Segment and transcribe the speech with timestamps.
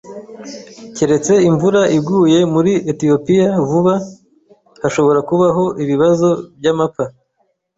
[0.95, 3.93] Keretse imvura iguye muri Etiyopiya vuba,
[4.81, 6.27] hashobora kubaho ibibazo
[6.57, 7.05] by’amapfa.